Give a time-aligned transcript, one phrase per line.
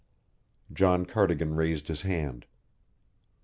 [0.73, 2.47] John Cardigan raised his hand.